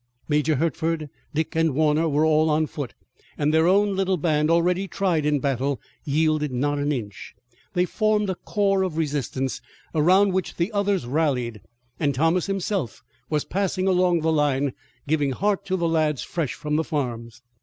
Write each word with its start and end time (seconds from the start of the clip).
Major 0.27 0.55
Hertford, 0.55 1.11
Dick 1.31 1.55
and 1.55 1.75
Warner 1.75 2.09
were 2.09 2.25
all 2.25 2.49
on 2.49 2.65
foot, 2.65 2.95
and 3.37 3.53
their 3.53 3.67
own 3.67 3.95
little 3.95 4.17
band, 4.17 4.49
already 4.49 4.87
tried 4.87 5.27
in 5.27 5.39
battle, 5.39 5.79
yielded 6.05 6.51
not 6.51 6.79
an 6.79 6.91
inch. 6.91 7.35
They 7.73 7.85
formed 7.85 8.27
a 8.27 8.33
core 8.33 8.81
of 8.81 8.97
resistance 8.97 9.61
around 9.93 10.33
which 10.33 10.55
others 10.73 11.05
rallied 11.05 11.61
and 11.99 12.15
Thomas 12.15 12.47
himself 12.47 13.03
was 13.29 13.45
passing 13.45 13.87
along 13.87 14.21
the 14.21 14.33
line, 14.33 14.73
giving 15.07 15.33
heart 15.33 15.65
to 15.65 15.77
the 15.77 15.87
lads 15.87 16.23
fresh 16.23 16.55
from 16.55 16.77
the 16.77 16.83
farms. 16.83 17.43